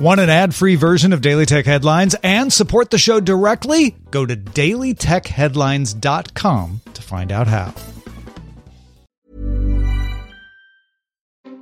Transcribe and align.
Want 0.00 0.18
an 0.18 0.30
ad 0.30 0.54
free 0.54 0.76
version 0.76 1.12
of 1.12 1.20
Daily 1.20 1.44
Tech 1.44 1.66
Headlines 1.66 2.16
and 2.22 2.50
support 2.50 2.88
the 2.88 2.96
show 2.96 3.20
directly? 3.20 3.94
Go 4.10 4.24
to 4.24 4.34
dailytechheadlines.com 4.34 6.80
to 6.94 7.02
find 7.02 7.30
out 7.30 7.46
how. 7.46 7.74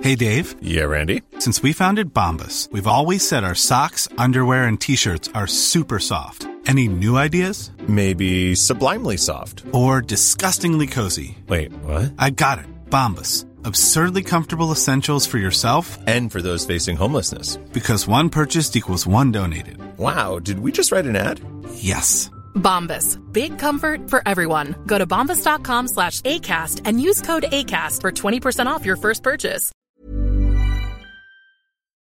Hey, 0.00 0.14
Dave. 0.14 0.54
Yeah, 0.62 0.84
Randy. 0.84 1.22
Since 1.40 1.60
we 1.60 1.72
founded 1.72 2.14
Bombas, 2.14 2.70
we've 2.70 2.86
always 2.86 3.26
said 3.26 3.42
our 3.42 3.56
socks, 3.56 4.06
underwear, 4.16 4.68
and 4.68 4.80
t 4.80 4.94
shirts 4.94 5.28
are 5.34 5.48
super 5.48 5.98
soft. 5.98 6.46
Any 6.66 6.86
new 6.86 7.16
ideas? 7.16 7.72
Maybe 7.88 8.54
sublimely 8.54 9.16
soft. 9.16 9.64
Or 9.72 10.00
disgustingly 10.00 10.86
cozy. 10.86 11.36
Wait, 11.48 11.72
what? 11.82 12.12
I 12.16 12.30
got 12.30 12.60
it. 12.60 12.66
Bombas. 12.90 13.49
Absurdly 13.64 14.22
comfortable 14.22 14.70
essentials 14.72 15.26
for 15.26 15.38
yourself 15.38 15.98
And 16.06 16.30
for 16.32 16.40
those 16.42 16.64
facing 16.66 16.96
homelessness. 16.96 17.56
because 17.72 18.06
one 18.06 18.30
purchased 18.30 18.76
equals 18.76 19.06
one 19.06 19.32
donated. 19.32 19.78
Wow, 19.98 20.38
did 20.38 20.60
we 20.60 20.72
just 20.72 20.92
write 20.92 21.06
an 21.06 21.16
ad? 21.16 21.40
Yes. 21.74 22.30
Bombas. 22.54 23.18
Big 23.32 23.58
comfort 23.58 24.10
for 24.10 24.22
everyone. 24.26 24.74
Go 24.86 24.98
to 24.98 25.06
bombas.com 25.06 25.88
slash 25.88 26.20
ACAST 26.22 26.82
and 26.84 27.00
use 27.00 27.20
code 27.22 27.44
ACAST 27.44 28.00
for 28.00 28.10
20% 28.12 28.66
off 28.66 28.84
your 28.84 28.96
first 28.96 29.22
purchase. 29.22 29.72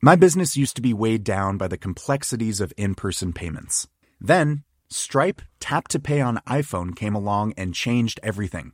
My 0.02 0.16
business 0.18 0.58
used 0.58 0.76
to 0.76 0.82
be 0.82 0.94
weighed 0.94 1.24
down 1.24 1.58
by 1.58 1.68
the 1.70 1.78
complexities 1.78 2.60
of 2.60 2.74
in 2.78 2.94
person 2.96 3.32
payments. 3.32 3.88
Then, 4.20 4.64
Stripe 4.90 5.42
Tap 5.62 5.88
to 5.90 6.00
Pay 6.00 6.20
on 6.20 6.40
iPhone 6.48 6.94
came 6.96 7.16
along 7.16 7.54
and 7.58 7.74
changed 7.74 8.20
everything. 8.22 8.74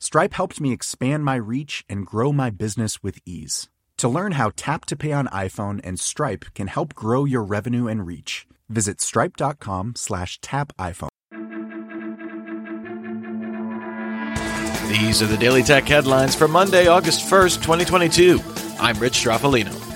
Stripe 0.00 0.34
helped 0.34 0.60
me 0.60 0.72
expand 0.72 1.24
my 1.24 1.34
reach 1.34 1.84
and 1.88 2.06
grow 2.06 2.32
my 2.32 2.50
business 2.50 3.02
with 3.02 3.18
ease. 3.26 3.68
To 3.98 4.08
learn 4.08 4.32
how 4.32 4.52
Tap 4.54 4.84
to 4.86 4.96
Pay 4.96 5.12
on 5.12 5.26
iPhone 5.28 5.80
and 5.82 5.98
Stripe 5.98 6.44
can 6.54 6.68
help 6.68 6.94
grow 6.94 7.24
your 7.24 7.42
revenue 7.42 7.88
and 7.88 8.06
reach, 8.06 8.46
visit 8.68 9.00
stripe.com 9.00 9.94
slash 9.96 10.40
tap 10.40 10.72
iPhone. 10.78 11.08
These 14.88 15.20
are 15.20 15.26
the 15.26 15.36
Daily 15.36 15.62
Tech 15.64 15.84
headlines 15.84 16.34
for 16.34 16.46
Monday, 16.46 16.86
August 16.86 17.28
1st, 17.28 17.56
2022. 17.56 18.40
I'm 18.80 18.98
Rich 18.98 19.24
Stroffolino. 19.24 19.87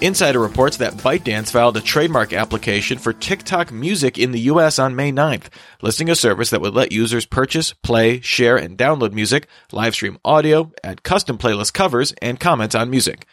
Insider 0.00 0.38
reports 0.38 0.76
that 0.76 0.94
ByteDance 0.94 1.50
filed 1.50 1.76
a 1.76 1.80
trademark 1.80 2.32
application 2.32 2.98
for 2.98 3.12
TikTok 3.12 3.72
Music 3.72 4.16
in 4.16 4.30
the 4.30 4.42
US 4.42 4.78
on 4.78 4.94
May 4.94 5.10
9th, 5.10 5.48
listing 5.82 6.08
a 6.08 6.14
service 6.14 6.50
that 6.50 6.60
would 6.60 6.72
let 6.72 6.92
users 6.92 7.26
purchase, 7.26 7.72
play, 7.72 8.20
share, 8.20 8.56
and 8.56 8.78
download 8.78 9.12
music, 9.12 9.48
live 9.72 9.94
stream 9.94 10.16
audio, 10.24 10.70
add 10.84 11.02
custom 11.02 11.36
playlist 11.36 11.72
covers, 11.72 12.12
and 12.22 12.38
comment 12.38 12.76
on 12.76 12.90
music. 12.90 13.26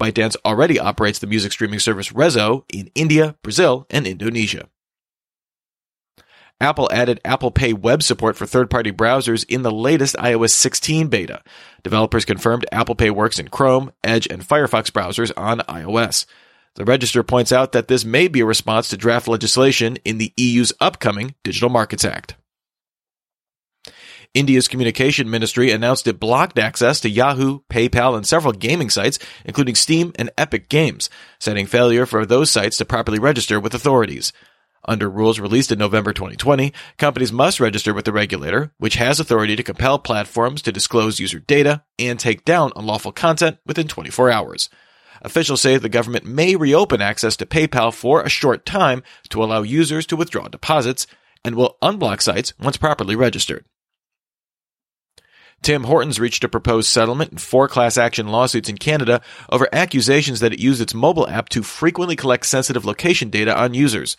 ByteDance 0.00 0.34
already 0.44 0.80
operates 0.80 1.20
the 1.20 1.28
music 1.28 1.52
streaming 1.52 1.78
service 1.78 2.10
Resso 2.10 2.64
in 2.68 2.90
India, 2.96 3.36
Brazil, 3.42 3.86
and 3.88 4.04
Indonesia. 4.04 4.68
Apple 6.60 6.88
added 6.92 7.20
Apple 7.24 7.52
Pay 7.52 7.72
web 7.72 8.02
support 8.02 8.36
for 8.36 8.44
third 8.44 8.68
party 8.68 8.90
browsers 8.90 9.44
in 9.48 9.62
the 9.62 9.70
latest 9.70 10.16
iOS 10.16 10.50
16 10.50 11.08
beta. 11.08 11.42
Developers 11.84 12.24
confirmed 12.24 12.66
Apple 12.72 12.96
Pay 12.96 13.10
works 13.10 13.38
in 13.38 13.48
Chrome, 13.48 13.92
Edge, 14.02 14.26
and 14.28 14.46
Firefox 14.46 14.90
browsers 14.90 15.30
on 15.36 15.60
iOS. 15.60 16.26
The 16.74 16.84
Register 16.84 17.22
points 17.22 17.52
out 17.52 17.72
that 17.72 17.88
this 17.88 18.04
may 18.04 18.28
be 18.28 18.40
a 18.40 18.46
response 18.46 18.88
to 18.88 18.96
draft 18.96 19.28
legislation 19.28 19.96
in 20.04 20.18
the 20.18 20.32
EU's 20.36 20.72
upcoming 20.80 21.34
Digital 21.44 21.68
Markets 21.68 22.04
Act. 22.04 22.34
India's 24.34 24.68
communication 24.68 25.30
ministry 25.30 25.70
announced 25.70 26.06
it 26.06 26.20
blocked 26.20 26.58
access 26.58 27.00
to 27.00 27.08
Yahoo, 27.08 27.60
PayPal, 27.70 28.16
and 28.16 28.26
several 28.26 28.52
gaming 28.52 28.90
sites, 28.90 29.18
including 29.44 29.74
Steam 29.74 30.12
and 30.16 30.30
Epic 30.36 30.68
Games, 30.68 31.08
citing 31.38 31.66
failure 31.66 32.04
for 32.04 32.26
those 32.26 32.50
sites 32.50 32.76
to 32.76 32.84
properly 32.84 33.18
register 33.18 33.58
with 33.58 33.74
authorities. 33.74 34.32
Under 34.84 35.10
rules 35.10 35.40
released 35.40 35.72
in 35.72 35.78
November 35.78 36.12
2020, 36.12 36.72
companies 36.96 37.32
must 37.32 37.60
register 37.60 37.92
with 37.92 38.04
the 38.04 38.12
regulator, 38.12 38.72
which 38.78 38.96
has 38.96 39.20
authority 39.20 39.56
to 39.56 39.62
compel 39.62 39.98
platforms 39.98 40.62
to 40.62 40.72
disclose 40.72 41.20
user 41.20 41.40
data 41.40 41.82
and 41.98 42.18
take 42.18 42.44
down 42.44 42.72
unlawful 42.76 43.12
content 43.12 43.58
within 43.66 43.88
24 43.88 44.30
hours. 44.30 44.70
Officials 45.22 45.60
say 45.60 45.76
the 45.76 45.88
government 45.88 46.24
may 46.24 46.54
reopen 46.54 47.02
access 47.02 47.36
to 47.36 47.46
PayPal 47.46 47.92
for 47.92 48.22
a 48.22 48.28
short 48.28 48.64
time 48.64 49.02
to 49.30 49.42
allow 49.42 49.62
users 49.62 50.06
to 50.06 50.16
withdraw 50.16 50.48
deposits 50.48 51.06
and 51.44 51.54
will 51.54 51.76
unblock 51.82 52.22
sites 52.22 52.52
once 52.58 52.76
properly 52.76 53.16
registered. 53.16 53.64
Tim 55.60 55.84
Hortons 55.84 56.20
reached 56.20 56.44
a 56.44 56.48
proposed 56.48 56.88
settlement 56.88 57.32
in 57.32 57.38
four 57.38 57.66
class 57.66 57.98
action 57.98 58.28
lawsuits 58.28 58.68
in 58.68 58.78
Canada 58.78 59.20
over 59.50 59.68
accusations 59.72 60.38
that 60.40 60.52
it 60.52 60.60
used 60.60 60.80
its 60.80 60.94
mobile 60.94 61.28
app 61.28 61.48
to 61.50 61.64
frequently 61.64 62.14
collect 62.14 62.46
sensitive 62.46 62.84
location 62.84 63.28
data 63.28 63.56
on 63.58 63.74
users. 63.74 64.16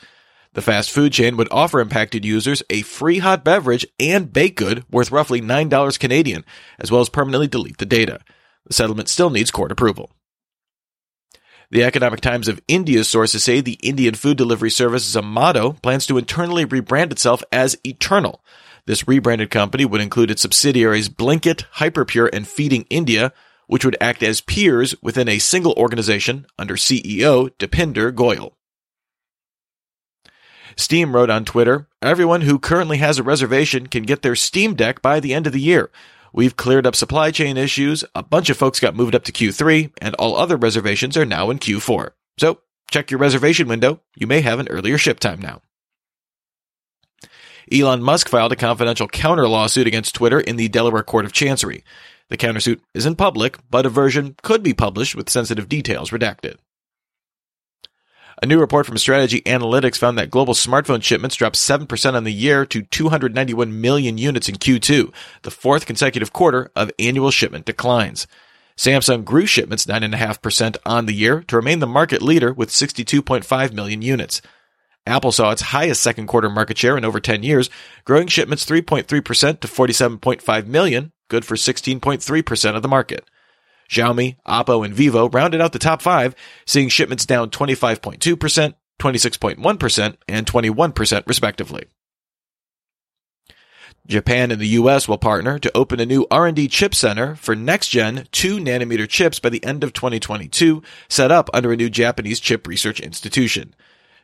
The 0.53 0.61
fast 0.63 0.89
food 0.89 1.13
chain 1.13 1.37
would 1.37 1.47
offer 1.51 1.79
impacted 1.79 2.25
users 2.25 2.63
a 2.69 2.81
free 2.81 3.19
hot 3.19 3.43
beverage 3.43 3.85
and 3.99 4.33
baked 4.33 4.57
good 4.57 4.83
worth 4.91 5.11
roughly 5.11 5.41
$9 5.41 5.99
Canadian, 5.99 6.43
as 6.79 6.91
well 6.91 7.01
as 7.01 7.09
permanently 7.09 7.47
delete 7.47 7.77
the 7.77 7.85
data. 7.85 8.19
The 8.65 8.73
settlement 8.73 9.09
still 9.09 9.29
needs 9.29 9.51
court 9.51 9.71
approval. 9.71 10.11
The 11.71 11.83
Economic 11.83 12.21
Times 12.21 12.47
of 12.47 12.61
India's 12.67 13.07
sources 13.07 13.43
say 13.43 13.61
the 13.61 13.77
Indian 13.83 14.15
food 14.15 14.37
delivery 14.37 14.71
service 14.71 15.15
Zomato 15.15 15.79
plans 15.83 16.07
to 16.07 16.17
internally 16.17 16.66
rebrand 16.66 17.11
itself 17.11 17.43
as 17.51 17.77
Eternal. 17.85 18.43
This 18.87 19.07
rebranded 19.07 19.51
company 19.51 19.85
would 19.85 20.01
include 20.01 20.31
its 20.31 20.41
subsidiaries 20.41 21.09
Blinkit, 21.09 21.66
Hyperpure, 21.75 22.27
and 22.33 22.47
Feeding 22.47 22.87
India, 22.89 23.31
which 23.67 23.85
would 23.85 23.97
act 24.01 24.23
as 24.23 24.41
peers 24.41 24.95
within 25.03 25.29
a 25.29 25.37
single 25.37 25.73
organization 25.73 26.47
under 26.57 26.75
CEO 26.75 27.51
Deepinder 27.59 28.11
Goyal. 28.11 28.53
Steam 30.79 31.13
wrote 31.13 31.29
on 31.29 31.44
Twitter, 31.44 31.90
everyone 32.01 32.40
who 32.40 32.57
currently 32.57 33.00
has 33.00 33.19
a 33.19 33.23
reservation 33.23 33.88
can 33.88 34.03
get 34.03 34.22
their 34.22 34.34
Steam 34.34 34.75
Deck 34.75 35.01
by 35.01 35.19
the 35.19 35.34
end 35.34 35.45
of 35.45 35.51
the 35.51 35.59
year. 35.59 35.91
We've 36.31 36.56
cleared 36.56 36.88
up 36.88 36.95
supply 36.95 37.31
chain 37.31 37.57
issues, 37.57 38.06
a 38.16 38.23
bunch 38.23 38.50
of 38.50 38.56
folks 38.56 38.79
got 38.79 38.95
moved 38.95 39.13
up 39.13 39.25
to 39.25 39.34
Q3, 39.34 39.91
and 40.01 40.16
all 40.16 40.38
other 40.38 40.56
reservations 40.56 41.17
are 41.17 41.25
now 41.25 41.50
in 41.50 41.59
Q4. 41.59 42.12
So, 42.40 42.62
check 42.90 43.12
your 43.12 43.19
reservation 43.19 43.67
window. 43.67 44.00
You 44.16 44.25
may 44.25 44.40
have 44.40 44.59
an 44.59 44.69
earlier 44.69 44.97
ship 44.97 45.19
time 45.19 45.41
now. 45.41 45.62
Elon 47.69 48.01
Musk 48.01 48.29
filed 48.29 48.53
a 48.53 48.56
confidential 48.56 49.09
counter 49.09 49.50
lawsuit 49.50 49.85
against 49.85 50.16
Twitter 50.16 50.40
in 50.40 50.56
the 50.56 50.69
Delaware 50.69 51.03
Court 51.03 51.25
of 51.25 51.34
Chancery. 51.34 51.84
The 52.29 52.38
countersuit 52.38 52.79
isn't 52.94 53.17
public, 53.17 53.57
but 53.69 53.85
a 53.85 53.90
version 53.90 54.38
could 54.44 54.63
be 54.63 54.73
published 54.73 55.13
with 55.13 55.29
sensitive 55.29 55.67
details 55.67 56.11
redacted. 56.11 56.56
A 58.41 58.45
new 58.45 58.57
report 58.57 58.85
from 58.85 58.97
Strategy 58.97 59.41
Analytics 59.41 59.97
found 59.97 60.17
that 60.17 60.29
global 60.29 60.53
smartphone 60.53 61.03
shipments 61.03 61.35
dropped 61.35 61.57
7% 61.57 62.13
on 62.13 62.23
the 62.23 62.31
year 62.31 62.66
to 62.67 62.83
291 62.83 63.81
million 63.81 64.17
units 64.17 64.47
in 64.47 64.55
Q2, 64.55 65.13
the 65.41 65.51
fourth 65.51 65.85
consecutive 65.85 66.31
quarter 66.31 66.72
of 66.73 66.89
annual 66.97 67.31
shipment 67.31 67.66
declines. 67.66 68.28
Samsung 68.78 69.25
grew 69.25 69.45
shipments 69.45 69.85
9.5% 69.88 70.78
on 70.85 71.05
the 71.05 71.13
year 71.13 71.44
to 71.49 71.57
remain 71.57 71.79
the 71.79 71.88
market 71.88 72.22
leader 72.22 72.53
with 72.53 72.69
62.5 72.69 73.73
million 73.73 74.01
units. 74.01 74.41
Apple 75.05 75.34
saw 75.34 75.52
its 75.52 75.61
highest 75.64 76.02
second 76.02 76.28
quarter 76.28 76.49
market 76.49 76.78
share 76.78 76.97
in 76.97 77.03
over 77.03 77.19
10 77.19 77.43
years, 77.43 77.69
growing 78.05 78.28
shipments 78.28 78.66
3.3% 78.66 79.59
to 79.59 79.67
47.5 79.67 80.66
million, 80.66 81.11
good 81.28 81.43
for 81.43 81.55
16.3% 81.55 82.75
of 82.75 82.81
the 82.81 82.87
market. 82.87 83.29
Xiaomi, 83.90 84.38
Oppo, 84.47 84.86
and 84.86 84.94
Vivo 84.94 85.30
rounded 85.30 85.62
out 85.62 85.74
the 85.74 85.80
top 85.80 86.02
five, 86.02 86.36
seeing 86.66 86.90
shipments 86.90 87.26
down 87.26 87.50
25.2%, 87.50 88.74
26.1%, 89.00 90.18
and 90.28 90.46
21% 90.46 91.24
respectively. 91.28 91.86
Japan 94.08 94.50
and 94.50 94.59
the 94.59 94.68
US 94.70 95.08
will 95.08 95.20
partner 95.20 95.59
to 95.59 95.78
open 95.78 96.00
a 96.00 96.06
new 96.06 96.26
R&D 96.32 96.68
chip 96.70 96.96
center 96.96 97.36
for 97.36 97.56
next-gen 97.56 98.28
2 98.32 98.58
nanometer 98.58 99.08
chips 99.08 99.40
by 99.40 99.50
the 99.50 99.64
end 99.64 99.84
of 99.84 99.94
2022, 99.94 100.82
set 101.08 101.32
up 101.32 101.50
under 101.53 101.72
a 101.72 101.78
new 101.78 101.90
Japanese 101.91 102.40
chip 102.40 102.66
research 102.68 103.00
institution. 103.00 103.76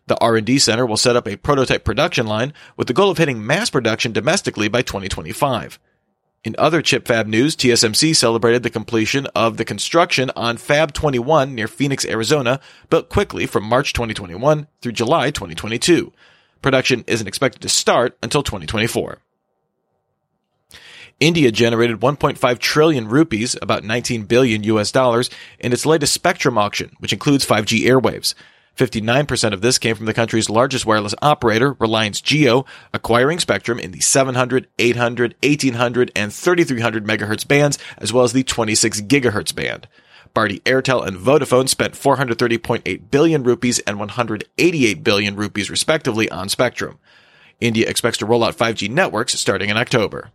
The 0.07 0.19
R&D 0.19 0.59
center 0.59 0.85
will 0.85 0.97
set 0.97 1.15
up 1.15 1.27
a 1.27 1.37
prototype 1.37 1.83
production 1.83 2.25
line 2.25 2.53
with 2.77 2.87
the 2.87 2.93
goal 2.93 3.11
of 3.11 3.17
hitting 3.17 3.45
mass 3.45 3.69
production 3.69 4.11
domestically 4.11 4.67
by 4.67 4.81
2025. 4.81 5.79
In 6.45 6.55
other 6.59 6.83
chip 6.83 7.07
fab 7.07 7.25
news, 7.25 7.55
TSMC 7.55 8.15
celebrated 8.15 8.61
the 8.61 8.69
completion 8.69 9.25
of 9.33 9.57
the 9.57 9.65
construction 9.65 10.29
on 10.35 10.57
Fab 10.57 10.93
21 10.93 11.55
near 11.55 11.67
Phoenix, 11.67 12.05
Arizona, 12.05 12.59
built 12.91 13.09
quickly 13.09 13.47
from 13.47 13.63
March 13.63 13.93
2021 13.93 14.67
through 14.79 14.91
July 14.91 15.31
2022. 15.31 16.13
Production 16.61 17.03
isn't 17.07 17.27
expected 17.27 17.63
to 17.63 17.69
start 17.69 18.15
until 18.21 18.43
2024. 18.43 19.17
India 21.19 21.51
generated 21.51 22.01
1.5 22.01 22.59
trillion 22.59 23.07
rupees, 23.07 23.57
about 23.59 23.83
19 23.83 24.25
billion 24.25 24.63
US 24.65 24.91
dollars, 24.91 25.31
in 25.59 25.73
its 25.73 25.85
latest 25.85 26.13
spectrum 26.13 26.59
auction, 26.59 26.91
which 26.99 27.13
includes 27.13 27.43
5G 27.43 27.85
airwaves. 27.85 28.35
59% 28.75 29.53
of 29.53 29.61
this 29.61 29.77
came 29.77 29.95
from 29.95 30.05
the 30.05 30.13
country's 30.13 30.49
largest 30.49 30.85
wireless 30.85 31.15
operator, 31.21 31.73
Reliance 31.79 32.21
Jio, 32.21 32.65
acquiring 32.93 33.39
spectrum 33.39 33.79
in 33.79 33.91
the 33.91 34.01
700, 34.01 34.67
800, 34.77 35.35
1800, 35.41 36.11
and 36.15 36.33
3300 36.33 37.05
megahertz 37.05 37.47
bands, 37.47 37.79
as 37.97 38.11
well 38.11 38.25
as 38.25 38.33
the 38.33 38.43
26 38.43 39.01
gigahertz 39.01 39.55
band. 39.55 39.87
Bharti 40.35 40.61
Airtel 40.63 41.07
and 41.07 41.17
Vodafone 41.17 41.69
spent 41.69 41.93
430.8 41.93 43.09
billion 43.09 43.43
rupees 43.43 43.79
and 43.79 43.97
188 43.97 45.03
billion 45.03 45.35
rupees 45.37 45.69
respectively 45.69 46.29
on 46.29 46.49
spectrum. 46.49 46.99
India 47.61 47.89
expects 47.89 48.17
to 48.17 48.25
roll 48.25 48.43
out 48.43 48.57
5G 48.57 48.89
networks 48.89 49.39
starting 49.39 49.69
in 49.69 49.77
October. 49.77 50.31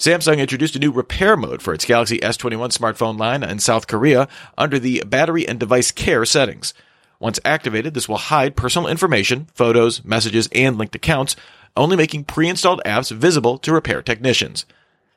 Samsung 0.00 0.38
introduced 0.38 0.74
a 0.74 0.78
new 0.78 0.92
repair 0.92 1.36
mode 1.36 1.60
for 1.60 1.74
its 1.74 1.84
Galaxy 1.84 2.20
S21 2.20 2.72
smartphone 2.72 3.18
line 3.18 3.42
in 3.42 3.58
South 3.58 3.86
Korea 3.86 4.28
under 4.56 4.78
the 4.78 5.02
battery 5.06 5.46
and 5.46 5.60
device 5.60 5.92
care 5.92 6.24
settings. 6.24 6.72
Once 7.18 7.38
activated, 7.44 7.92
this 7.92 8.08
will 8.08 8.16
hide 8.16 8.56
personal 8.56 8.88
information, 8.88 9.46
photos, 9.52 10.02
messages, 10.02 10.48
and 10.52 10.78
linked 10.78 10.94
accounts, 10.94 11.36
only 11.76 11.98
making 11.98 12.24
pre-installed 12.24 12.80
apps 12.86 13.14
visible 13.14 13.58
to 13.58 13.74
repair 13.74 14.00
technicians. 14.00 14.64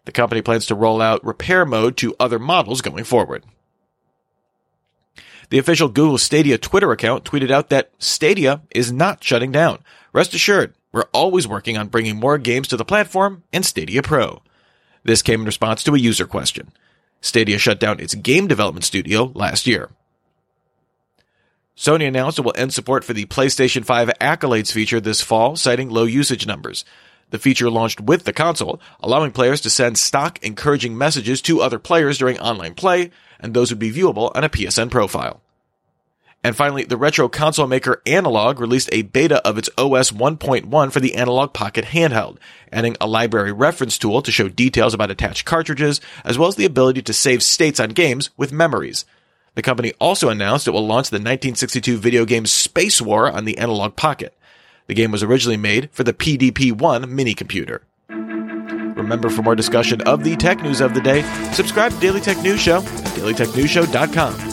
The 0.04 0.12
company 0.12 0.42
plans 0.42 0.66
to 0.66 0.76
roll 0.76 1.02
out 1.02 1.24
repair 1.24 1.66
mode 1.66 1.96
to 1.98 2.14
other 2.20 2.38
models 2.38 2.82
going 2.82 3.06
forward. 3.06 3.46
The 5.50 5.60
official 5.60 5.88
Google 5.88 6.18
Stadia 6.18 6.58
Twitter 6.58 6.92
account 6.92 7.24
tweeted 7.24 7.52
out 7.52 7.70
that 7.70 7.92
Stadia 8.00 8.64
is 8.76 8.92
not 8.92 9.24
shutting 9.24 9.54
down. 9.54 9.82
Rest 10.12 10.34
assured, 10.34 10.76
we're 10.92 11.08
always 11.14 11.48
working 11.48 11.78
on 11.78 11.88
bringing 11.88 12.18
more 12.18 12.38
games 12.38 12.68
to 12.68 12.76
the 12.76 12.84
platform 12.84 13.44
and 13.54 13.66
Stadia 13.66 14.02
Pro. 14.04 14.42
This 15.04 15.22
came 15.22 15.42
in 15.42 15.46
response 15.46 15.84
to 15.84 15.96
a 15.96 16.00
user 16.00 16.26
question. 16.26 16.72
Stadia 17.22 17.58
shut 17.58 17.80
down 17.80 18.00
its 18.00 18.16
game 18.16 18.48
development 18.48 18.86
studio 18.86 19.32
last 19.34 19.68
year. 19.68 19.90
Sony 21.76 22.08
announced 22.08 22.38
it 22.38 22.46
will 22.46 22.54
end 22.56 22.74
support 22.74 23.04
for 23.04 23.14
the 23.14 23.26
PlayStation 23.26 23.84
5 23.84 24.12
Accolades 24.22 24.72
feature 24.72 25.00
this 25.00 25.22
fall, 25.22 25.56
citing 25.56 25.90
low 25.90 26.04
usage 26.04 26.46
numbers. 26.46 26.86
The 27.32 27.40
feature 27.40 27.70
launched 27.70 28.00
with 28.00 28.26
the 28.26 28.34
console, 28.34 28.80
allowing 29.00 29.32
players 29.32 29.60
to 29.62 29.70
send 29.70 29.98
stock 29.98 30.38
encouraging 30.44 30.98
messages 30.98 31.42
to 31.44 31.62
other 31.62 31.80
players 31.80 32.20
during 32.20 32.40
online 32.40 32.76
play, 32.76 33.10
and 33.40 33.54
those 33.54 33.72
would 33.72 33.80
be 33.80 33.92
viewable 33.92 34.32
on 34.36 34.44
a 34.44 34.50
PSN 34.50 34.92
profile. 34.92 35.43
And 36.44 36.58
finally, 36.58 36.84
the 36.84 36.98
retro 36.98 37.30
console 37.30 37.68
maker 37.68 38.02
Analogue 38.06 38.60
released 38.60 38.90
a 38.92 39.04
beta 39.04 39.46
of 39.48 39.58
its 39.58 39.70
OS 39.78 40.12
1.1 40.12 40.92
for 40.92 41.00
the 41.00 41.16
Analogue 41.16 41.54
Pocket 41.54 41.86
handheld, 41.86 42.38
adding 42.72 42.98
a 43.00 43.08
library 43.08 43.54
reference 43.54 43.98
tool 43.98 44.22
to 44.22 44.32
show 44.32 44.50
details 44.50 44.94
about 44.94 45.10
attached 45.10 45.46
cartridges, 45.46 46.02
as 46.26 46.38
well 46.38 46.50
as 46.50 46.56
the 46.56 46.66
ability 46.66 47.02
to 47.04 47.14
save 47.14 47.42
states 47.42 47.80
on 47.80 47.90
games 47.90 48.30
with 48.36 48.52
memories. 48.52 49.06
The 49.56 49.62
company 49.62 49.94
also 50.02 50.30
announced 50.30 50.68
it 50.68 50.72
will 50.72 50.86
launch 50.86 51.10
the 51.10 51.16
1962 51.16 51.98
video 51.98 52.26
game 52.26 52.44
Spacewar 52.44 53.34
on 53.34 53.46
the 53.46 53.58
Analogue 53.58 53.96
Pocket. 53.96 54.38
The 54.88 54.96
game 54.96 55.12
was 55.12 55.24
originally 55.24 55.58
made 55.58 55.90
for 55.92 56.04
the 56.04 56.14
PDP-1 56.14 57.08
mini 57.08 57.34
computer. 57.34 57.84
Remember, 58.10 59.30
for 59.30 59.44
more 59.44 59.56
discussion 59.56 60.02
of 60.02 60.24
the 60.24 60.36
tech 60.36 60.62
news 60.62 60.82
of 60.82 60.94
the 60.94 61.02
day, 61.02 61.22
subscribe 61.54 61.94
to 61.94 62.00
Daily 62.00 62.20
Tech 62.20 62.38
News 62.40 62.60
Show 62.60 62.78
at 62.78 62.84
dailytechnewsshow.com. 62.84 64.53